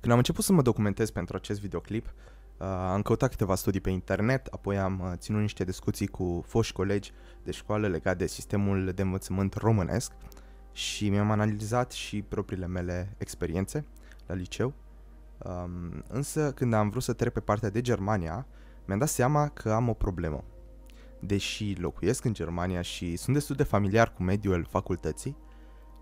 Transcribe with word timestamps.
Când 0.00 0.12
am 0.12 0.18
început 0.18 0.44
să 0.44 0.52
mă 0.52 0.62
documentez 0.62 1.10
pentru 1.10 1.36
acest 1.36 1.60
videoclip, 1.60 2.06
uh, 2.06 2.66
am 2.66 3.02
căutat 3.02 3.30
câteva 3.30 3.54
studii 3.54 3.80
pe 3.80 3.90
internet, 3.90 4.46
apoi 4.46 4.78
am 4.78 5.00
uh, 5.00 5.12
ținut 5.16 5.40
niște 5.40 5.64
discuții 5.64 6.06
cu 6.06 6.44
foști 6.46 6.72
colegi 6.72 7.12
de 7.42 7.50
școală 7.50 7.86
legate 7.88 8.16
de 8.16 8.26
sistemul 8.26 8.92
de 8.94 9.02
învățământ 9.02 9.54
românesc 9.54 10.12
și 10.72 11.08
mi-am 11.08 11.30
analizat 11.30 11.92
și 11.92 12.22
propriile 12.22 12.66
mele 12.66 13.14
experiențe 13.18 13.84
la 14.26 14.34
liceu. 14.34 14.72
Um, 15.38 16.04
însă, 16.08 16.52
când 16.52 16.74
am 16.74 16.88
vrut 16.88 17.02
să 17.02 17.12
trec 17.12 17.32
pe 17.32 17.40
partea 17.40 17.70
de 17.70 17.80
Germania, 17.80 18.46
mi-am 18.86 18.98
dat 18.98 19.08
seama 19.08 19.48
că 19.48 19.72
am 19.72 19.88
o 19.88 19.92
problemă. 19.92 20.44
Deși 21.18 21.74
locuiesc 21.78 22.24
în 22.24 22.34
Germania 22.34 22.82
și 22.82 23.16
sunt 23.16 23.36
destul 23.36 23.56
de 23.56 23.62
familiar 23.62 24.12
cu 24.12 24.22
mediul 24.22 24.66
facultății, 24.70 25.36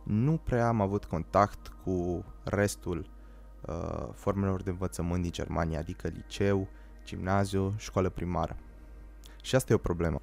nu 0.05 0.37
prea 0.37 0.69
am 0.69 0.80
avut 0.80 1.05
contact 1.05 1.73
cu 1.85 2.25
restul 2.45 3.17
uh, 3.66 4.09
formelor 4.14 4.62
de 4.62 4.70
învățământ 4.70 5.22
din 5.22 5.32
Germania, 5.32 5.79
adică 5.79 6.08
liceu, 6.08 6.68
gimnaziu, 7.04 7.75
școală 7.76 8.08
primară. 8.08 8.57
Și 9.43 9.54
asta 9.54 9.72
e 9.72 9.76
o 9.76 9.79
problemă. 9.79 10.21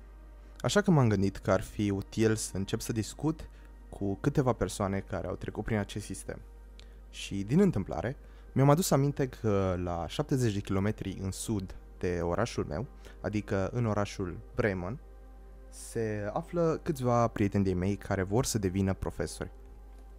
Așa 0.60 0.82
că 0.82 0.92
m-am 0.92 1.10
gândit 1.10 1.38
că 1.38 1.52
ar 1.52 1.62
fi 1.62 1.90
util 1.90 2.36
să 2.36 2.58
încep 2.58 2.80
să 2.80 2.92
discut 2.92 3.50
cu 3.90 4.16
câteva 4.16 4.54
persoane 4.54 5.00
care 5.00 5.28
au 5.28 5.36
trecut 5.36 5.64
prin 5.64 5.78
acest 5.78 6.06
sistem. 6.06 6.42
Și 7.10 7.44
din 7.44 7.60
întâmplare, 7.60 8.18
mi-am 8.52 8.70
adus 8.70 8.92
aminte 8.92 9.28
că 9.28 9.76
la 9.84 10.08
70 10.08 10.54
de 10.54 10.60
kilometri 10.60 11.18
în 11.22 11.32
sud 11.32 11.76
de 12.00 12.20
orașul 12.22 12.66
meu, 12.66 12.86
adică 13.22 13.70
în 13.74 13.86
orașul 13.86 14.38
Bremen, 14.56 15.00
se 15.70 16.30
află 16.34 16.80
câțiva 16.84 17.28
prieteni 17.28 17.64
de 17.64 17.74
mei 17.74 17.96
care 17.96 18.24
vor 18.24 18.46
să 18.46 18.58
devină 18.58 18.94
profesori. 18.94 19.52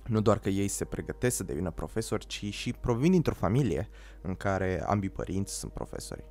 Nu 0.07 0.21
doar 0.21 0.39
că 0.39 0.49
ei 0.49 0.69
se 0.69 0.85
pregătesc 0.85 1.37
să 1.37 1.43
devină 1.43 1.71
profesori, 1.71 2.27
ci 2.27 2.55
și 2.55 2.73
provin 2.73 3.11
dintr-o 3.11 3.35
familie 3.35 3.89
în 4.23 4.35
care 4.35 4.83
ambii 4.87 5.11
părinți 5.11 5.59
sunt 5.59 5.73
profesori. 5.73 6.25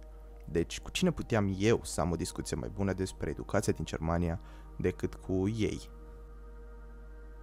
Deci, 0.46 0.80
cu 0.80 0.90
cine 0.90 1.12
puteam 1.12 1.56
eu 1.60 1.80
să 1.84 2.02
am 2.02 2.12
o 2.12 2.16
discuție 2.16 2.56
mai 2.56 2.72
bună 2.74 2.94
despre 2.94 3.30
educația 3.30 3.74
din 3.74 3.86
Germania 3.86 4.40
decât 4.78 5.16
cu 5.16 5.48
ei? 5.48 5.90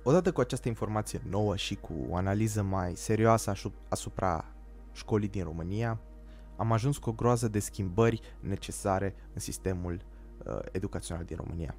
Odată 0.03 0.33
cu 0.33 0.41
această 0.41 0.69
informație 0.69 1.23
nouă 1.29 1.57
și 1.57 1.75
cu 1.75 1.93
o 2.09 2.17
analiză 2.17 2.63
mai 2.63 2.97
serioasă 2.97 3.53
asupra 3.89 4.45
școlii 4.93 5.29
din 5.29 5.45
România, 5.45 6.01
am 6.57 6.73
ajuns 6.73 6.99
cu 6.99 7.11
o 7.11 7.13
groază 7.13 7.49
de 7.49 7.59
schimbări 7.59 8.21
necesare 8.41 9.15
în 9.35 9.41
sistemul 9.41 10.05
uh, 10.45 10.59
educațional 10.73 11.25
din 11.25 11.37
România. 11.37 11.75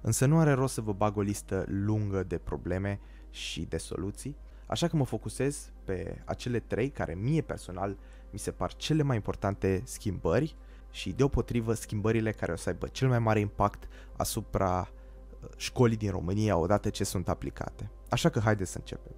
Însă 0.00 0.26
nu 0.26 0.38
are 0.38 0.52
rost 0.52 0.74
să 0.74 0.80
vă 0.80 0.92
bag 0.92 1.16
o 1.16 1.20
listă 1.20 1.64
lungă 1.68 2.22
de 2.22 2.38
probleme 2.38 3.00
și 3.34 3.62
de 3.62 3.76
soluții, 3.76 4.36
așa 4.66 4.88
că 4.88 4.96
mă 4.96 5.04
focusez 5.04 5.72
pe 5.84 6.22
acele 6.24 6.58
trei 6.58 6.88
care 6.88 7.14
mie 7.14 7.40
personal 7.40 7.96
mi 8.30 8.38
se 8.38 8.50
par 8.50 8.74
cele 8.74 9.02
mai 9.02 9.16
importante 9.16 9.82
schimbări 9.84 10.56
și 10.90 11.12
deopotrivă 11.12 11.72
schimbările 11.72 12.32
care 12.32 12.52
o 12.52 12.56
să 12.56 12.68
aibă 12.68 12.86
cel 12.86 13.08
mai 13.08 13.18
mare 13.18 13.40
impact 13.40 13.88
asupra 14.16 14.78
uh, 14.80 15.48
școlii 15.56 15.96
din 15.96 16.10
România 16.10 16.56
odată 16.56 16.90
ce 16.90 17.04
sunt 17.04 17.28
aplicate. 17.28 17.90
Așa 18.08 18.28
că 18.28 18.40
haideți 18.40 18.70
să 18.70 18.78
începem. 18.78 19.14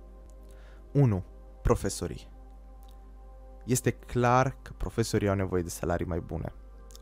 1. 0.92 1.25
Profesorii. 1.62 2.28
Este 3.64 3.91
clar 3.91 4.56
că 4.62 4.73
profesorii 4.77 5.28
au 5.28 5.34
nevoie 5.34 5.62
de 5.62 5.69
salarii 5.69 6.06
mai 6.06 6.20
bune. 6.20 6.53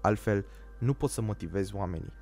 Altfel, 0.01 0.47
nu 0.79 0.95
poți 0.95 1.15
să 1.15 1.21
motivezi 1.21 1.75
oamenii. 1.75 2.13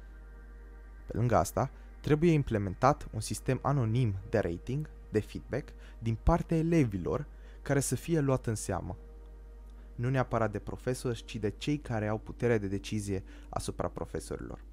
Pe 1.06 1.16
lângă 1.16 1.36
asta, 1.36 1.70
trebuie 2.03 2.31
implementat 2.31 3.08
un 3.12 3.20
sistem 3.20 3.58
anonim 3.62 4.14
de 4.31 4.39
rating, 4.39 4.91
de 5.11 5.20
feedback, 5.20 5.69
din 5.98 6.19
partea 6.22 6.56
elevilor 6.56 7.27
care 7.62 7.81
să 7.81 7.95
fie 7.95 8.20
luat 8.20 8.47
în 8.47 8.55
seamă. 8.55 8.97
Nu 9.95 10.08
neapărat 10.08 10.53
de 10.53 10.58
profesori, 10.58 11.25
ci 11.25 11.36
de 11.36 11.50
cei 11.50 11.78
care 11.78 12.08
au 12.08 12.19
puterea 12.19 12.58
de 12.58 12.67
decizie 12.67 13.23
asupra 13.48 13.89
profesorilor. 13.89 14.64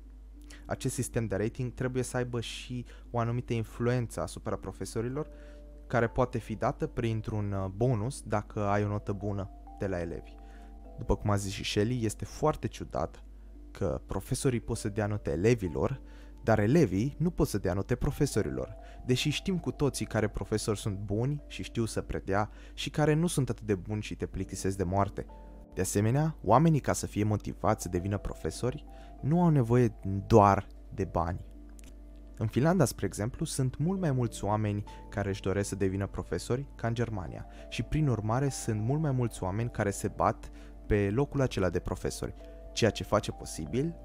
Acest 0.66 0.94
sistem 0.94 1.26
de 1.26 1.36
rating 1.36 1.74
trebuie 1.74 2.04
să 2.04 2.18
aibă 2.18 2.42
și 2.42 2.86
o 3.12 3.20
anumită 3.20 3.54
influență 3.54 4.22
asupra 4.22 4.56
profesorilor, 4.56 5.30
care 5.88 6.08
poate 6.08 6.38
fi 6.38 6.56
dată 6.56 6.88
printr-un 6.88 7.52
uh, 7.52 7.66
bonus 7.76 8.22
dacă 8.22 8.60
ai 8.60 8.84
o 8.84 8.88
notă 8.88 9.12
bună 9.12 9.50
de 9.80 9.88
la 9.88 10.00
elevi. 10.00 10.36
După 10.98 11.16
cum 11.16 11.30
a 11.30 11.36
zis 11.36 11.52
și 11.52 11.64
Shelly, 11.64 12.06
este 12.06 12.26
foarte 12.26 12.68
ciudat 12.68 13.24
că 13.72 14.02
profesorii 14.06 14.60
pot 14.60 14.78
să 14.78 14.90
dea 14.90 15.08
note 15.08 15.32
elevilor, 15.32 16.02
dar 16.44 16.60
elevii 16.60 17.16
nu 17.18 17.30
pot 17.30 17.48
să 17.48 17.58
dea 17.58 17.74
note 17.74 17.96
profesorilor, 17.96 18.76
deși 19.06 19.30
știm 19.30 19.60
cu 19.60 19.72
toții 19.72 20.06
care 20.06 20.28
profesori 20.28 20.80
sunt 20.80 20.98
buni 20.98 21.44
și 21.48 21.64
știu 21.64 21.86
să 21.86 22.02
predea 22.02 22.50
și 22.74 22.90
care 22.90 23.14
nu 23.14 23.28
sunt 23.28 23.50
atât 23.50 23.66
de 23.66 23.76
buni 23.76 24.02
și 24.02 24.16
te 24.16 24.26
plictisesc 24.26 24.78
de 24.78 24.84
moarte. 24.84 25.26
De 25.74 25.82
asemenea, 25.82 26.36
oamenii 26.44 26.80
ca 26.80 26.94
să 26.94 27.08
fie 27.08 27.24
motivați 27.24 27.84
să 27.84 27.90
devină 27.90 28.18
profesori 28.18 28.86
nu 29.22 29.42
au 29.42 29.50
nevoie 29.50 29.96
doar 30.28 30.68
de 30.94 31.04
bani. 31.04 31.40
În 32.38 32.48
Finlanda, 32.48 32.86
spre 32.86 33.06
exemplu, 33.06 33.46
sunt 33.46 33.78
mult 33.78 34.00
mai 34.00 34.12
mulți 34.12 34.44
oameni 34.44 34.84
care 35.10 35.30
își 35.30 35.42
doresc 35.42 35.70
să 35.70 35.76
devină 35.76 36.08
profesori 36.08 36.66
ca 36.76 36.88
în 36.88 36.94
Germania 36.94 37.46
și 37.70 37.84
prin 37.84 38.08
urmare 38.08 38.50
sunt 38.50 38.82
mult 38.82 39.02
mai 39.02 39.12
mulți 39.12 39.44
oameni 39.44 39.70
care 39.70 39.90
se 39.90 40.08
bat 40.08 40.50
pe 40.86 41.10
locul 41.12 41.42
acela 41.42 41.70
de 41.70 41.80
profesori, 41.80 42.34
ceea 42.74 42.92
ce 42.92 43.04
face 43.04 43.32
posibil 43.32 43.96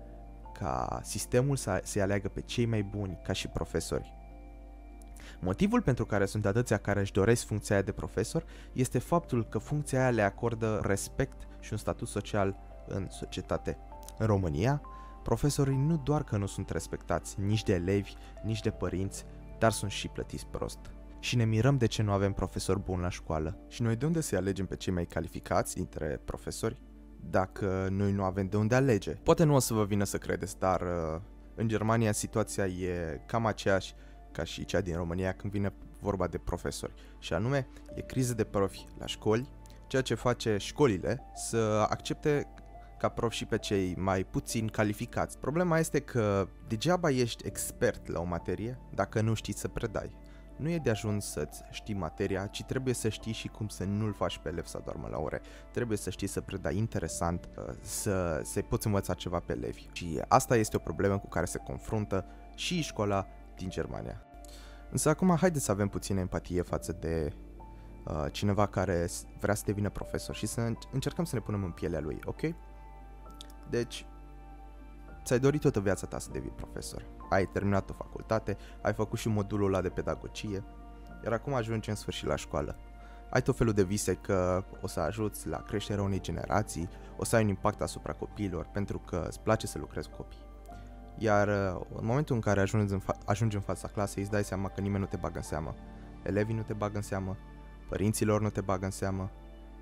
ca 0.58 1.00
sistemul 1.02 1.56
să 1.56 1.80
se 1.84 2.02
aleagă 2.02 2.28
pe 2.28 2.40
cei 2.40 2.66
mai 2.66 2.82
buni 2.82 3.18
ca 3.22 3.32
și 3.32 3.48
profesori. 3.48 4.14
Motivul 5.40 5.82
pentru 5.82 6.06
care 6.06 6.26
sunt 6.26 6.46
atâția 6.46 6.76
care 6.76 7.00
își 7.00 7.12
doresc 7.12 7.46
funcția 7.46 7.82
de 7.82 7.92
profesor 7.92 8.44
este 8.72 8.98
faptul 8.98 9.44
că 9.44 9.58
funcția 9.58 10.00
aia 10.00 10.10
le 10.10 10.22
acordă 10.22 10.80
respect 10.84 11.36
și 11.60 11.72
un 11.72 11.78
statut 11.78 12.08
social 12.08 12.56
în 12.86 13.06
societate. 13.10 13.78
În 14.18 14.26
România, 14.26 14.82
Profesorii 15.24 15.76
nu 15.76 15.96
doar 15.96 16.24
că 16.24 16.36
nu 16.36 16.46
sunt 16.46 16.70
respectați, 16.70 17.40
nici 17.40 17.62
de 17.62 17.72
elevi, 17.72 18.14
nici 18.42 18.60
de 18.60 18.70
părinți, 18.70 19.24
dar 19.58 19.72
sunt 19.72 19.90
și 19.90 20.08
plătiți 20.08 20.46
prost. 20.46 20.78
Și 21.20 21.36
ne 21.36 21.44
mirăm 21.44 21.76
de 21.76 21.86
ce 21.86 22.02
nu 22.02 22.12
avem 22.12 22.32
profesori 22.32 22.80
buni 22.80 23.02
la 23.02 23.08
școală. 23.08 23.58
Și 23.68 23.82
noi 23.82 23.96
de 23.96 24.06
unde 24.06 24.20
să 24.20 24.36
alegem 24.36 24.66
pe 24.66 24.76
cei 24.76 24.92
mai 24.92 25.04
calificați 25.04 25.74
dintre 25.74 26.20
profesori? 26.24 26.80
Dacă 27.30 27.88
noi 27.90 28.12
nu 28.12 28.22
avem 28.22 28.46
de 28.46 28.56
unde 28.56 28.74
alege. 28.74 29.10
Poate 29.10 29.44
nu 29.44 29.54
o 29.54 29.58
să 29.58 29.74
vă 29.74 29.84
vină 29.84 30.04
să 30.04 30.18
credeți, 30.18 30.58
dar 30.58 30.80
uh, 30.80 31.20
în 31.54 31.68
Germania 31.68 32.12
situația 32.12 32.66
e 32.66 33.20
cam 33.26 33.46
aceeași 33.46 33.94
ca 34.32 34.44
și 34.44 34.64
cea 34.64 34.80
din 34.80 34.96
România 34.96 35.32
când 35.32 35.52
vine 35.52 35.72
vorba 36.00 36.26
de 36.26 36.38
profesori. 36.38 36.94
Și 37.18 37.32
anume, 37.32 37.68
e 37.94 38.00
criză 38.00 38.34
de 38.34 38.44
profi 38.44 38.86
la 38.98 39.06
școli, 39.06 39.48
ceea 39.86 40.02
ce 40.02 40.14
face 40.14 40.56
școlile 40.56 41.20
să 41.34 41.86
accepte 41.88 42.46
ca 42.98 43.08
prof 43.08 43.32
și 43.32 43.44
pe 43.44 43.58
cei 43.58 43.94
mai 43.98 44.24
puțin 44.24 44.68
calificați. 44.68 45.38
Problema 45.38 45.78
este 45.78 46.00
că 46.00 46.48
degeaba 46.68 47.10
ești 47.10 47.46
expert 47.46 48.06
la 48.06 48.20
o 48.20 48.24
materie 48.24 48.78
dacă 48.94 49.20
nu 49.20 49.34
știi 49.34 49.54
să 49.54 49.68
predai. 49.68 50.16
Nu 50.56 50.70
e 50.70 50.78
de 50.78 50.90
ajuns 50.90 51.24
să-ți 51.26 51.62
știi 51.70 51.94
materia, 51.94 52.46
ci 52.46 52.62
trebuie 52.62 52.94
să 52.94 53.08
știi 53.08 53.32
și 53.32 53.48
cum 53.48 53.68
să 53.68 53.84
nu-l 53.84 54.12
faci 54.12 54.38
pe 54.38 54.48
elev 54.48 54.64
să 54.64 54.80
doarmă 54.84 55.08
la 55.10 55.18
ore. 55.18 55.40
Trebuie 55.70 55.98
să 55.98 56.10
știi 56.10 56.26
să 56.26 56.40
predai 56.40 56.76
interesant, 56.76 57.48
uh, 57.58 57.74
să, 57.80 58.40
să 58.44 58.62
poți 58.62 58.86
învăța 58.86 59.14
ceva 59.14 59.38
pe 59.38 59.52
elevi. 59.52 59.86
Și 59.92 60.20
asta 60.28 60.56
este 60.56 60.76
o 60.76 60.78
problemă 60.78 61.18
cu 61.18 61.28
care 61.28 61.46
se 61.46 61.58
confruntă 61.58 62.26
și 62.54 62.82
școala 62.82 63.26
din 63.56 63.68
Germania. 63.68 64.22
Însă 64.90 65.08
acum 65.08 65.36
haideți 65.36 65.64
să 65.64 65.70
avem 65.70 65.88
puțină 65.88 66.20
empatie 66.20 66.62
față 66.62 66.92
de 66.92 67.32
uh, 68.04 68.26
cineva 68.32 68.66
care 68.66 69.08
vrea 69.40 69.54
să 69.54 69.62
devină 69.66 69.90
profesor 69.90 70.34
și 70.34 70.46
să 70.46 70.72
încercăm 70.92 71.24
să 71.24 71.34
ne 71.34 71.40
punem 71.40 71.64
în 71.64 71.70
pielea 71.70 72.00
lui, 72.00 72.20
ok? 72.24 72.40
Deci, 73.70 74.06
ți-ai 75.24 75.38
dorit 75.38 75.60
toată 75.60 75.80
viața 75.80 76.06
ta 76.06 76.18
să 76.18 76.28
devii 76.32 76.52
profesor. 76.56 77.04
Ai 77.30 77.46
terminat 77.46 77.90
o 77.90 77.92
facultate, 77.92 78.56
ai 78.82 78.92
făcut 78.92 79.18
și 79.18 79.28
modulul 79.28 79.66
ăla 79.66 79.82
de 79.82 79.88
pedagogie, 79.88 80.64
iar 81.24 81.32
acum 81.32 81.54
ajungi 81.54 81.88
în 81.88 81.94
sfârșit 81.94 82.26
la 82.26 82.36
școală. 82.36 82.76
Ai 83.30 83.42
tot 83.42 83.56
felul 83.56 83.72
de 83.72 83.82
vise 83.82 84.14
că 84.14 84.64
o 84.80 84.86
să 84.86 85.00
ajuți 85.00 85.48
la 85.48 85.62
creșterea 85.62 86.02
unei 86.02 86.20
generații, 86.20 86.88
o 87.16 87.24
să 87.24 87.36
ai 87.36 87.42
un 87.42 87.48
impact 87.48 87.80
asupra 87.80 88.12
copiilor, 88.12 88.68
pentru 88.72 88.98
că 88.98 89.24
îți 89.28 89.40
place 89.40 89.66
să 89.66 89.78
lucrezi 89.78 90.08
cu 90.08 90.16
copii. 90.16 90.44
Iar 91.18 91.48
uh, 91.48 91.80
în 91.94 92.06
momentul 92.06 92.34
în 92.34 92.40
care 92.40 92.60
ajungi 92.60 92.92
în, 92.92 93.00
fa- 93.00 93.24
ajungi 93.24 93.56
în 93.56 93.62
fața 93.62 93.88
clasei, 93.88 94.22
îți 94.22 94.32
dai 94.32 94.44
seama 94.44 94.68
că 94.68 94.80
nimeni 94.80 95.00
nu 95.00 95.06
te 95.06 95.16
bagă 95.16 95.36
în 95.36 95.42
seamă. 95.42 95.74
Elevii 96.22 96.54
nu 96.54 96.62
te 96.62 96.72
bagă 96.72 96.96
în 96.96 97.02
seamă, 97.02 97.36
părinților 97.88 98.40
nu 98.40 98.50
te 98.50 98.60
bagă 98.60 98.84
în 98.84 98.90
seamă, 98.90 99.30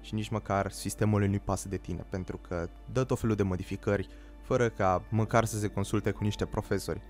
și 0.00 0.14
nici 0.14 0.28
măcar 0.28 0.70
sistemul 0.70 1.26
nu-i 1.26 1.40
pasă 1.40 1.68
de 1.68 1.76
tine, 1.76 2.06
pentru 2.08 2.36
că 2.36 2.68
dă 2.92 3.04
tot 3.04 3.18
felul 3.18 3.36
de 3.36 3.42
modificări 3.42 4.08
fără 4.42 4.68
ca 4.68 5.04
măcar 5.08 5.44
să 5.44 5.58
se 5.58 5.68
consulte 5.68 6.10
cu 6.10 6.24
niște 6.24 6.46
profesori. 6.46 7.02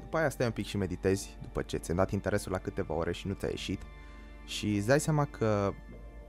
După 0.00 0.16
aia 0.16 0.28
stai 0.28 0.46
un 0.46 0.52
pic 0.52 0.66
și 0.66 0.76
meditezi, 0.76 1.38
după 1.42 1.62
ce 1.62 1.76
ți-ai 1.76 1.96
dat 1.96 2.10
interesul 2.10 2.52
la 2.52 2.58
câteva 2.58 2.94
ore 2.94 3.12
și 3.12 3.26
nu 3.26 3.34
ți-a 3.34 3.48
ieșit, 3.48 3.82
și 4.44 4.76
îți 4.76 4.86
dai 4.86 5.00
seama 5.00 5.24
că 5.24 5.72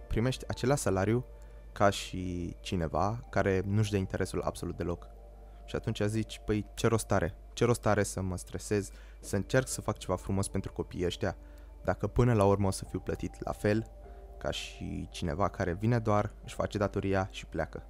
primești 0.08 0.44
același 0.48 0.82
salariu 0.82 1.26
ca 1.72 1.90
și 1.90 2.56
cineva 2.60 3.28
care 3.30 3.62
nu-și 3.66 3.92
dă 3.92 3.98
interesul 3.98 4.42
absolut 4.42 4.78
deloc. 4.78 5.08
Și 5.66 5.76
atunci 5.76 6.02
zici, 6.02 6.42
păi 6.46 6.66
ce 6.74 6.88
rost 6.88 7.12
are? 7.12 7.36
Ce 7.54 7.66
rost 7.66 7.86
are 7.86 8.04
să 8.04 8.22
mă 8.22 8.38
stresez, 8.38 8.92
să 9.20 9.36
încerc 9.36 9.68
să 9.68 9.82
fac 9.82 9.98
ceva 9.98 10.16
frumos 10.16 10.48
pentru 10.48 10.72
copiii 10.72 11.06
ăștia, 11.06 11.38
dacă 11.84 12.08
până 12.08 12.34
la 12.34 12.44
urmă 12.44 12.68
o 12.68 12.72
să 12.72 12.86
fiu 12.86 13.00
plătit 13.00 13.44
la 13.44 13.52
fel 13.52 13.92
ca 14.38 14.52
și 14.52 15.08
cineva 15.12 15.50
care 15.50 15.74
vine 15.74 16.00
doar, 16.00 16.32
își 16.44 16.56
face 16.56 16.78
datoria 16.78 17.28
și 17.32 17.46
pleacă. 17.46 17.84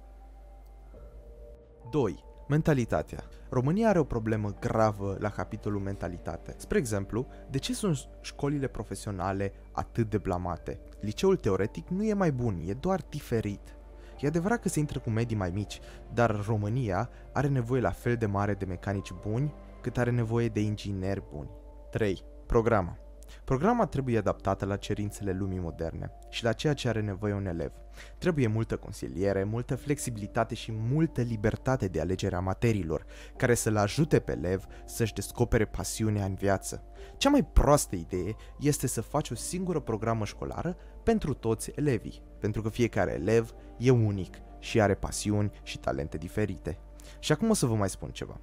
2. 1.90 2.24
Mentalitatea. 2.48 3.24
România 3.50 3.88
are 3.88 3.98
o 3.98 4.04
problemă 4.04 4.56
gravă 4.60 5.16
la 5.20 5.28
capitolul 5.28 5.80
mentalitate. 5.80 6.54
Spre 6.56 6.78
exemplu, 6.78 7.26
de 7.50 7.58
ce 7.58 7.74
sunt 7.74 8.08
școlile 8.20 8.66
profesionale 8.66 9.52
atât 9.72 10.10
de 10.10 10.18
blamate? 10.18 10.80
Liceul 11.00 11.36
teoretic 11.36 11.88
nu 11.88 12.04
e 12.04 12.12
mai 12.12 12.32
bun, 12.32 12.60
e 12.66 12.72
doar 12.72 13.00
diferit. 13.08 13.74
E 14.20 14.26
adevărat 14.26 14.60
că 14.60 14.68
se 14.68 14.78
intră 14.78 14.98
cu 14.98 15.10
medii 15.10 15.36
mai 15.36 15.50
mici, 15.50 15.80
dar 16.12 16.44
România 16.46 17.10
are 17.32 17.48
nevoie 17.48 17.80
la 17.80 17.90
fel 17.90 18.16
de 18.16 18.26
mare 18.26 18.54
de 18.54 18.64
mecanici 18.64 19.12
buni 19.12 19.54
cât 19.80 19.98
are 19.98 20.10
nevoie 20.10 20.48
de 20.48 20.60
ingineri 20.60 21.22
buni. 21.32 21.50
3. 21.90 22.24
Programa. 22.46 22.98
Programa 23.44 23.86
trebuie 23.86 24.18
adaptată 24.18 24.64
la 24.64 24.76
cerințele 24.76 25.32
lumii 25.32 25.58
moderne 25.58 26.10
și 26.28 26.44
la 26.44 26.52
ceea 26.52 26.74
ce 26.74 26.88
are 26.88 27.00
nevoie 27.00 27.32
un 27.32 27.46
elev. 27.46 27.72
Trebuie 28.18 28.46
multă 28.46 28.76
consiliere, 28.76 29.44
multă 29.44 29.76
flexibilitate 29.76 30.54
și 30.54 30.72
multă 30.72 31.20
libertate 31.20 31.88
de 31.88 32.00
alegere 32.00 32.36
a 32.36 32.40
materiilor, 32.40 33.06
care 33.36 33.54
să-l 33.54 33.76
ajute 33.76 34.18
pe 34.18 34.32
elev 34.32 34.64
să-și 34.84 35.14
descopere 35.14 35.64
pasiunea 35.64 36.24
în 36.24 36.34
viață. 36.34 36.84
Cea 37.16 37.30
mai 37.30 37.44
proastă 37.44 37.96
idee 37.96 38.36
este 38.58 38.86
să 38.86 39.00
faci 39.00 39.30
o 39.30 39.34
singură 39.34 39.80
programă 39.80 40.24
școlară 40.24 40.76
pentru 41.02 41.34
toți 41.34 41.72
elevii, 41.74 42.22
pentru 42.40 42.62
că 42.62 42.68
fiecare 42.68 43.12
elev 43.12 43.54
e 43.78 43.90
unic 43.90 44.36
și 44.58 44.80
are 44.80 44.94
pasiuni 44.94 45.50
și 45.62 45.78
talente 45.78 46.16
diferite. 46.16 46.78
Și 47.18 47.32
acum 47.32 47.50
o 47.50 47.54
să 47.54 47.66
vă 47.66 47.74
mai 47.74 47.88
spun 47.88 48.10
ceva. 48.10 48.40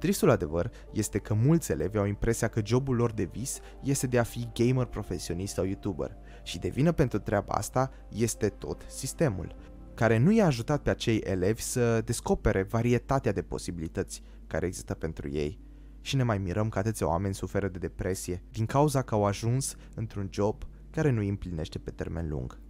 Tristul 0.00 0.30
adevăr 0.30 0.70
este 0.92 1.18
că 1.18 1.34
mulți 1.34 1.72
elevi 1.72 1.98
au 1.98 2.04
impresia 2.06 2.48
că 2.48 2.60
jobul 2.64 2.96
lor 2.96 3.12
de 3.12 3.24
vis 3.24 3.58
este 3.82 4.06
de 4.06 4.18
a 4.18 4.22
fi 4.22 4.48
gamer 4.54 4.84
profesionist 4.84 5.54
sau 5.54 5.64
youtuber 5.64 6.16
și 6.42 6.58
de 6.58 6.68
vină 6.68 6.92
pentru 6.92 7.18
treaba 7.18 7.54
asta 7.54 7.90
este 8.08 8.48
tot 8.48 8.84
sistemul, 8.88 9.54
care 9.94 10.18
nu 10.18 10.32
i-a 10.32 10.46
ajutat 10.46 10.82
pe 10.82 10.90
acei 10.90 11.16
elevi 11.16 11.62
să 11.62 12.00
descopere 12.00 12.62
varietatea 12.62 13.32
de 13.32 13.42
posibilități 13.42 14.22
care 14.46 14.66
există 14.66 14.94
pentru 14.94 15.28
ei. 15.28 15.58
Și 16.00 16.16
ne 16.16 16.22
mai 16.22 16.38
mirăm 16.38 16.68
că 16.68 16.78
atâția 16.78 17.08
oameni 17.08 17.34
suferă 17.34 17.68
de 17.68 17.78
depresie 17.78 18.42
din 18.50 18.66
cauza 18.66 19.02
că 19.02 19.14
au 19.14 19.24
ajuns 19.24 19.76
într-un 19.94 20.28
job 20.30 20.64
care 20.90 21.10
nu 21.10 21.20
îi 21.20 21.28
împlinește 21.28 21.78
pe 21.78 21.90
termen 21.90 22.28
lung. 22.28 22.60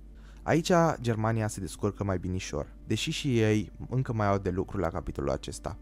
Aici 0.42 0.70
Germania 1.00 1.48
se 1.48 1.60
descurcă 1.60 2.04
mai 2.04 2.18
binișor, 2.18 2.74
deși 2.86 3.10
și 3.10 3.40
ei 3.40 3.72
încă 3.88 4.12
mai 4.12 4.26
au 4.26 4.38
de 4.38 4.50
lucru 4.50 4.78
la 4.78 4.88
capitolul 4.88 5.30
acesta 5.30 5.78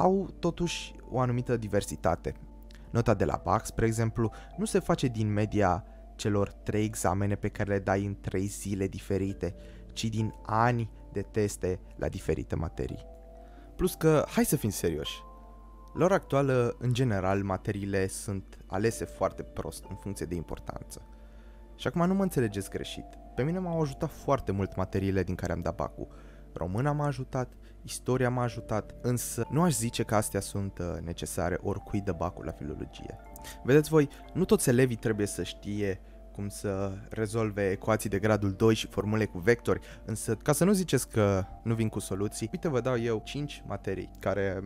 au 0.00 0.28
totuși 0.38 0.94
o 1.10 1.20
anumită 1.20 1.56
diversitate. 1.56 2.34
Nota 2.90 3.14
de 3.14 3.24
la 3.24 3.40
Bach, 3.44 3.64
spre 3.64 3.86
exemplu, 3.86 4.30
nu 4.56 4.64
se 4.64 4.78
face 4.78 5.06
din 5.06 5.32
media 5.32 5.84
celor 6.16 6.52
trei 6.52 6.84
examene 6.84 7.34
pe 7.34 7.48
care 7.48 7.72
le 7.72 7.78
dai 7.78 8.04
în 8.04 8.16
trei 8.20 8.46
zile 8.46 8.86
diferite, 8.86 9.54
ci 9.92 10.04
din 10.04 10.34
ani 10.46 10.90
de 11.12 11.22
teste 11.22 11.80
la 11.96 12.08
diferite 12.08 12.56
materii. 12.56 13.06
Plus 13.76 13.94
că, 13.94 14.24
hai 14.28 14.44
să 14.44 14.56
fim 14.56 14.70
serioși, 14.70 15.22
la 15.96 16.04
ora 16.04 16.14
actuală, 16.14 16.76
în 16.78 16.92
general, 16.92 17.42
materiile 17.42 18.06
sunt 18.06 18.58
alese 18.66 19.04
foarte 19.04 19.42
prost 19.42 19.84
în 19.88 19.96
funcție 19.96 20.26
de 20.26 20.34
importanță. 20.34 21.02
Și 21.76 21.86
acum 21.86 22.06
nu 22.06 22.14
mă 22.14 22.22
înțelegeți 22.22 22.70
greșit. 22.70 23.04
Pe 23.34 23.42
mine 23.42 23.58
m-au 23.58 23.80
ajutat 23.80 24.10
foarte 24.10 24.52
mult 24.52 24.76
materiile 24.76 25.22
din 25.22 25.34
care 25.34 25.52
am 25.52 25.60
dat 25.60 25.74
bacul. 25.74 26.08
Româna 26.52 26.92
m-a 26.92 27.06
ajutat, 27.06 27.52
istoria 27.86 28.30
m-a 28.30 28.42
ajutat, 28.42 28.94
însă 29.02 29.46
nu 29.50 29.62
aș 29.62 29.72
zice 29.72 30.02
că 30.02 30.14
astea 30.14 30.40
sunt 30.40 30.78
uh, 30.78 30.86
necesare 31.04 31.58
oricui 31.62 32.00
de 32.00 32.12
bacul 32.12 32.44
la 32.44 32.52
filologie. 32.52 33.18
Vedeți 33.64 33.88
voi, 33.88 34.08
nu 34.32 34.44
toți 34.44 34.68
elevii 34.68 34.96
trebuie 34.96 35.26
să 35.26 35.42
știe 35.42 36.00
cum 36.32 36.48
să 36.48 36.92
rezolve 37.08 37.70
ecuații 37.70 38.10
de 38.10 38.18
gradul 38.18 38.52
2 38.52 38.74
și 38.74 38.86
formule 38.86 39.24
cu 39.24 39.38
vectori, 39.38 39.80
însă 40.04 40.34
ca 40.34 40.52
să 40.52 40.64
nu 40.64 40.72
ziceți 40.72 41.08
că 41.08 41.44
nu 41.62 41.74
vin 41.74 41.88
cu 41.88 41.98
soluții, 41.98 42.48
uite 42.52 42.68
vă 42.68 42.80
dau 42.80 42.98
eu 42.98 43.22
5 43.24 43.62
materii 43.66 44.10
care, 44.18 44.62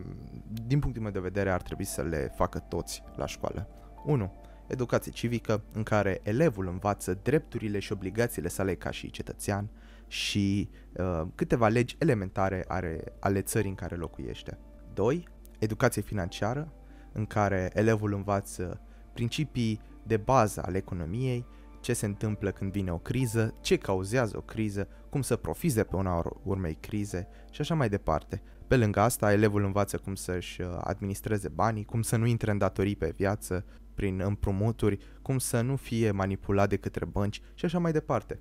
din 0.67 0.79
punctul 0.79 1.01
meu 1.01 1.11
de 1.11 1.19
vedere, 1.19 1.51
ar 1.51 1.61
trebui 1.61 1.85
să 1.85 2.01
le 2.01 2.31
facă 2.35 2.59
toți 2.59 3.03
la 3.15 3.25
școală. 3.25 3.67
1 4.05 4.31
educație 4.71 5.11
civică, 5.11 5.63
în 5.73 5.83
care 5.83 6.19
elevul 6.23 6.67
învață 6.67 7.19
drepturile 7.23 7.79
și 7.79 7.91
obligațiile 7.91 8.47
sale 8.47 8.75
ca 8.75 8.91
și 8.91 9.09
cetățean 9.09 9.69
și 10.11 10.69
uh, 10.93 11.21
câteva 11.35 11.67
legi 11.67 11.95
elementare 11.99 12.65
ale, 12.67 13.03
ale 13.19 13.41
țării 13.41 13.69
în 13.69 13.75
care 13.75 13.95
locuiește. 13.95 14.57
2. 14.93 15.27
Educație 15.59 16.01
financiară, 16.01 16.73
în 17.11 17.25
care 17.25 17.71
elevul 17.73 18.13
învață 18.13 18.81
principii 19.13 19.81
de 20.03 20.17
bază 20.17 20.61
ale 20.65 20.77
economiei, 20.77 21.45
ce 21.81 21.93
se 21.93 22.05
întâmplă 22.05 22.51
când 22.51 22.71
vine 22.71 22.91
o 22.91 22.97
criză, 22.97 23.53
ce 23.61 23.77
cauzează 23.77 24.37
o 24.37 24.41
criză, 24.41 24.87
cum 25.09 25.21
să 25.21 25.35
profize 25.35 25.83
pe 25.83 25.95
una 25.95 26.21
urmei 26.43 26.77
crize 26.79 27.27
și 27.51 27.61
așa 27.61 27.75
mai 27.75 27.89
departe. 27.89 28.41
Pe 28.67 28.77
lângă 28.77 28.99
asta, 28.99 29.31
elevul 29.31 29.63
învață 29.63 29.97
cum 29.97 30.15
să-și 30.15 30.61
uh, 30.61 30.67
administreze 30.79 31.49
banii, 31.49 31.85
cum 31.85 32.01
să 32.01 32.15
nu 32.15 32.25
intre 32.25 32.51
în 32.51 32.57
datorii 32.57 32.95
pe 32.95 33.13
viață, 33.15 33.65
prin 33.93 34.21
împrumuturi, 34.25 34.97
cum 35.21 35.37
să 35.37 35.61
nu 35.61 35.75
fie 35.75 36.11
manipulat 36.11 36.69
de 36.69 36.77
către 36.77 37.05
bănci 37.05 37.41
și 37.53 37.65
așa 37.65 37.79
mai 37.79 37.91
departe. 37.91 38.39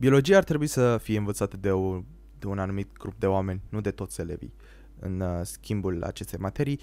Biologia 0.00 0.36
ar 0.36 0.44
trebui 0.44 0.66
să 0.66 0.98
fie 1.02 1.18
învățată 1.18 1.56
de, 1.56 1.70
o, 1.70 2.02
de 2.38 2.46
un 2.46 2.58
anumit 2.58 2.96
grup 2.98 3.14
de 3.18 3.26
oameni, 3.26 3.60
nu 3.68 3.80
de 3.80 3.90
toți 3.90 4.20
elevii. 4.20 4.52
În 4.98 5.20
uh, 5.20 5.40
schimbul 5.42 6.02
acestei 6.02 6.38
materii, 6.38 6.80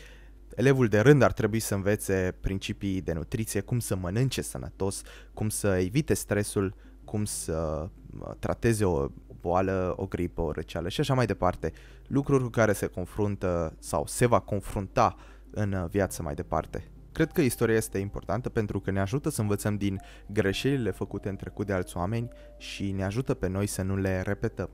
elevul 0.56 0.88
de 0.88 1.00
rând 1.00 1.22
ar 1.22 1.32
trebui 1.32 1.60
să 1.60 1.76
învețe 1.76 2.36
principii 2.42 3.02
de 3.02 3.14
nutriție, 3.14 3.62
cum 3.62 3.80
să 3.80 3.96
mănânce 3.96 4.42
sănătos, 4.42 5.02
cum 5.34 5.50
să 5.50 5.68
evite 5.68 6.14
stresul, 6.14 6.76
cum 7.06 7.26
să 7.26 7.90
uh, 8.20 8.32
trateze 8.40 8.86
o 8.86 9.08
boală, 9.42 9.94
o 9.96 10.06
gripă, 10.06 10.42
o 10.42 10.52
răceală 10.52 10.90
și 10.90 11.00
așa 11.00 11.14
mai 11.14 11.26
departe. 11.26 11.72
Lucruri 12.08 12.44
cu 12.44 12.50
care 12.50 12.74
se 12.74 12.88
confruntă 12.88 13.76
sau 13.80 14.06
se 14.08 14.26
va 14.26 14.40
confrunta 14.40 15.16
în 15.50 15.72
uh, 15.72 15.90
viață 15.90 16.22
mai 16.22 16.36
departe. 16.36 16.92
Cred 17.18 17.32
că 17.32 17.42
istoria 17.42 17.76
este 17.76 17.98
importantă 17.98 18.50
pentru 18.50 18.80
că 18.80 18.92
ne 18.92 19.00
ajută 19.00 19.30
să 19.30 19.42
învățăm 19.42 19.76
din 19.76 20.02
greșelile 20.28 20.92
făcute 20.92 21.30
în 21.30 21.36
trecut 21.36 21.66
de 21.66 21.74
alți 21.74 21.98
oameni 21.98 22.28
și 22.58 22.92
ne 22.92 23.04
ajută 23.04 23.34
pe 23.34 23.48
noi 23.48 23.68
să 23.68 23.82
nu 23.82 23.96
le 23.96 24.22
repetăm. 24.22 24.70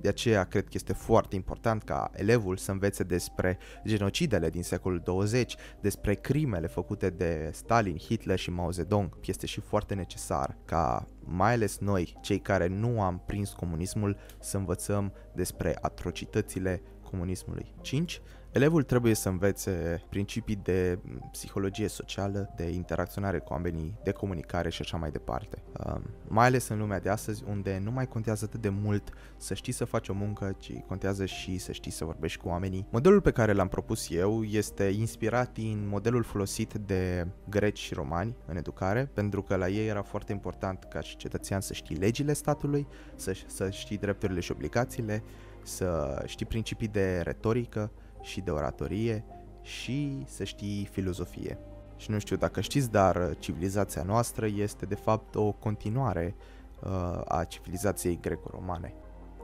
De 0.00 0.08
aceea 0.08 0.44
cred 0.44 0.62
că 0.62 0.70
este 0.72 0.92
foarte 0.92 1.34
important 1.34 1.82
ca 1.82 2.10
elevul 2.14 2.56
să 2.56 2.70
învețe 2.70 3.02
despre 3.02 3.58
genocidele 3.84 4.50
din 4.50 4.62
secolul 4.62 5.00
20, 5.04 5.56
despre 5.80 6.14
crimele 6.14 6.66
făcute 6.66 7.10
de 7.10 7.50
Stalin, 7.52 7.96
Hitler 7.96 8.38
și 8.38 8.50
Mao 8.50 8.70
Zedong. 8.70 9.18
Este 9.24 9.46
și 9.46 9.60
foarte 9.60 9.94
necesar 9.94 10.56
ca 10.64 11.08
mai 11.24 11.52
ales 11.52 11.78
noi, 11.78 12.16
cei 12.20 12.38
care 12.40 12.66
nu 12.66 13.02
am 13.02 13.22
prins 13.26 13.50
comunismul, 13.50 14.16
să 14.40 14.56
învățăm 14.56 15.12
despre 15.34 15.78
atrocitățile 15.80 16.82
comunismului. 17.02 17.74
5. 17.80 18.20
Elevul 18.52 18.82
trebuie 18.82 19.14
să 19.14 19.28
învețe 19.28 20.02
principii 20.08 20.60
de 20.62 20.98
psihologie 21.30 21.88
socială, 21.88 22.52
de 22.56 22.70
interacționare 22.70 23.38
cu 23.38 23.52
oamenii, 23.52 23.98
de 24.04 24.10
comunicare 24.10 24.68
și 24.70 24.80
așa 24.80 24.96
mai 24.96 25.10
departe. 25.10 25.62
Uh, 25.86 26.00
mai 26.28 26.46
ales 26.46 26.68
în 26.68 26.78
lumea 26.78 27.00
de 27.00 27.08
astăzi, 27.08 27.44
unde 27.48 27.80
nu 27.84 27.90
mai 27.90 28.06
contează 28.06 28.44
atât 28.44 28.60
de 28.60 28.68
mult 28.68 29.12
să 29.36 29.54
știi 29.54 29.72
să 29.72 29.84
faci 29.84 30.08
o 30.08 30.12
muncă, 30.12 30.56
ci 30.58 30.72
contează 30.86 31.24
și 31.24 31.58
să 31.58 31.72
știi 31.72 31.90
să 31.90 32.04
vorbești 32.04 32.40
cu 32.40 32.48
oamenii. 32.48 32.86
Modelul 32.90 33.20
pe 33.20 33.30
care 33.30 33.52
l-am 33.52 33.68
propus 33.68 34.10
eu 34.10 34.42
este 34.42 34.84
inspirat 34.84 35.52
din 35.52 35.88
modelul 35.88 36.22
folosit 36.22 36.72
de 36.72 37.26
greci 37.48 37.78
și 37.78 37.94
romani 37.94 38.36
în 38.46 38.56
educare, 38.56 39.10
pentru 39.14 39.42
că 39.42 39.56
la 39.56 39.68
ei 39.68 39.86
era 39.86 40.02
foarte 40.02 40.32
important 40.32 40.84
ca 40.84 41.00
și 41.00 41.16
cetățean 41.16 41.60
să 41.60 41.72
știi 41.72 41.96
legile 41.96 42.32
statului, 42.32 42.86
să, 43.14 43.36
să 43.46 43.70
știi 43.70 43.98
drepturile 43.98 44.40
și 44.40 44.52
obligațiile, 44.52 45.22
să 45.62 46.22
știi 46.26 46.46
principii 46.46 46.88
de 46.88 47.20
retorică, 47.20 47.90
și 48.22 48.40
de 48.40 48.50
oratorie 48.50 49.24
și 49.62 50.22
să 50.26 50.44
știi 50.44 50.88
filozofie. 50.92 51.58
Și 51.96 52.10
nu 52.10 52.18
știu 52.18 52.36
dacă 52.36 52.60
știți, 52.60 52.90
dar 52.90 53.36
civilizația 53.38 54.02
noastră 54.02 54.46
este 54.46 54.86
de 54.86 54.94
fapt 54.94 55.34
o 55.34 55.52
continuare 55.52 56.34
uh, 56.82 57.20
a 57.24 57.44
civilizației 57.44 58.18
greco-romane. 58.20 58.94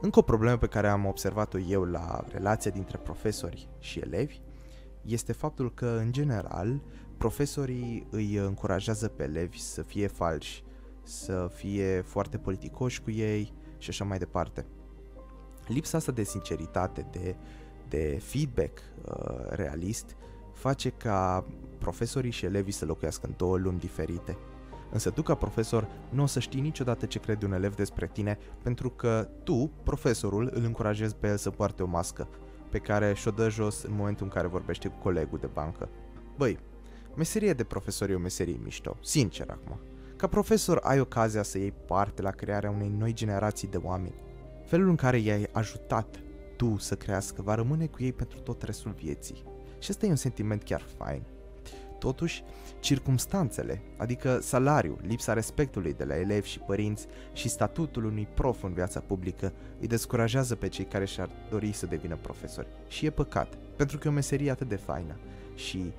Încă 0.01 0.19
o 0.19 0.21
problemă 0.21 0.57
pe 0.57 0.67
care 0.67 0.87
am 0.87 1.05
observat-o 1.05 1.57
eu 1.59 1.83
la 1.83 2.23
relația 2.31 2.71
dintre 2.71 2.97
profesori 2.97 3.69
și 3.79 3.99
elevi 3.99 4.41
este 5.01 5.33
faptul 5.33 5.73
că, 5.73 5.85
în 5.85 6.11
general, 6.11 6.81
profesorii 7.17 8.07
îi 8.09 8.35
încurajează 8.35 9.07
pe 9.07 9.23
elevi 9.23 9.59
să 9.59 9.81
fie 9.81 10.07
falși, 10.07 10.63
să 11.03 11.49
fie 11.53 12.01
foarte 12.01 12.37
politicoși 12.37 13.01
cu 13.01 13.11
ei 13.11 13.53
și 13.77 13.89
așa 13.89 14.03
mai 14.03 14.17
departe. 14.17 14.65
Lipsa 15.67 15.97
asta 15.97 16.11
de 16.11 16.23
sinceritate, 16.23 17.07
de 17.11 17.35
de 17.89 18.19
feedback 18.21 18.79
uh, 19.05 19.45
realist 19.49 20.15
face 20.53 20.89
ca 20.89 21.45
profesorii 21.77 22.31
și 22.31 22.45
elevii 22.45 22.71
să 22.71 22.85
locuiască 22.85 23.27
în 23.27 23.33
două 23.37 23.57
lumi 23.57 23.79
diferite. 23.79 24.37
Însă 24.91 25.09
tu, 25.09 25.21
ca 25.21 25.35
profesor, 25.35 25.87
nu 26.09 26.23
o 26.23 26.25
să 26.25 26.39
știi 26.39 26.61
niciodată 26.61 27.05
ce 27.05 27.19
crede 27.19 27.45
un 27.45 27.53
elev 27.53 27.75
despre 27.75 28.09
tine, 28.13 28.37
pentru 28.63 28.89
că 28.89 29.29
tu, 29.43 29.71
profesorul, 29.83 30.51
îl 30.53 30.63
încurajezi 30.63 31.15
pe 31.15 31.27
el 31.27 31.37
să 31.37 31.49
poarte 31.49 31.83
o 31.83 31.85
mască, 31.85 32.27
pe 32.69 32.77
care 32.77 33.13
și-o 33.13 33.31
dă 33.31 33.49
jos 33.49 33.83
în 33.83 33.93
momentul 33.95 34.25
în 34.25 34.31
care 34.31 34.47
vorbește 34.47 34.87
cu 34.87 34.97
colegul 34.97 35.37
de 35.39 35.49
bancă. 35.53 35.89
Băi, 36.37 36.59
meseria 37.15 37.53
de 37.53 37.63
profesor 37.63 38.09
e 38.09 38.15
o 38.15 38.19
meserie 38.19 38.59
mișto, 38.63 38.97
sincer 39.01 39.49
acum. 39.49 39.79
Ca 40.15 40.27
profesor 40.27 40.79
ai 40.83 40.99
ocazia 40.99 41.43
să 41.43 41.57
iei 41.57 41.73
parte 41.87 42.21
la 42.21 42.31
crearea 42.31 42.69
unei 42.69 42.91
noi 42.97 43.13
generații 43.13 43.67
de 43.67 43.77
oameni. 43.77 44.15
Felul 44.65 44.89
în 44.89 44.95
care 44.95 45.17
i-ai 45.17 45.49
ajutat 45.51 46.19
tu 46.59 46.77
să 46.77 46.95
crească 46.95 47.41
va 47.41 47.55
rămâne 47.55 47.85
cu 47.85 48.03
ei 48.03 48.13
pentru 48.13 48.39
tot 48.39 48.61
restul 48.61 48.91
vieții. 48.91 49.43
Și 49.79 49.87
ăsta 49.89 50.05
e 50.05 50.09
un 50.09 50.15
sentiment 50.15 50.63
chiar 50.63 50.81
fain. 50.97 51.21
Totuși, 51.99 52.43
circumstanțele, 52.79 53.81
adică 53.97 54.39
salariul, 54.41 54.99
lipsa 55.01 55.33
respectului 55.33 55.93
de 55.93 56.03
la 56.03 56.19
elevi 56.19 56.47
și 56.47 56.59
părinți 56.59 57.07
și 57.33 57.49
statutul 57.49 58.05
unui 58.05 58.27
prof 58.33 58.63
în 58.63 58.73
viața 58.73 58.99
publică 58.99 59.53
îi 59.79 59.87
descurajează 59.87 60.55
pe 60.55 60.67
cei 60.67 60.85
care 60.85 61.05
și-ar 61.05 61.29
dori 61.49 61.71
să 61.71 61.85
devină 61.85 62.17
profesori. 62.21 62.67
Și 62.87 63.05
e 63.05 63.09
păcat, 63.09 63.57
pentru 63.75 63.97
că 63.97 64.07
e 64.07 64.11
o 64.11 64.13
meserie 64.13 64.51
atât 64.51 64.67
de 64.67 64.75
faină 64.75 65.19
și 65.55 65.91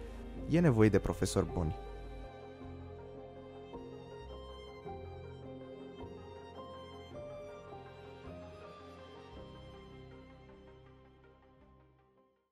e 0.48 0.60
nevoie 0.60 0.88
de 0.88 0.98
profesori 0.98 1.52
buni. 1.52 1.74